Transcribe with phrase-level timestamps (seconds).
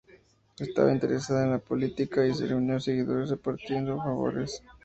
[0.57, 4.63] Estaba interesada en la política y se reunió seguidores repartiendo favores.